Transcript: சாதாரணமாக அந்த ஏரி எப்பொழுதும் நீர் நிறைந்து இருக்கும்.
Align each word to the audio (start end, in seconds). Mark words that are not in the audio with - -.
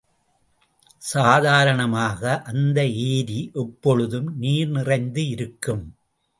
சாதாரணமாக 1.01 2.41
அந்த 2.43 2.79
ஏரி 3.11 3.51
எப்பொழுதும் 3.53 4.37
நீர் 4.37 4.69
நிறைந்து 4.69 5.27
இருக்கும். 5.27 5.85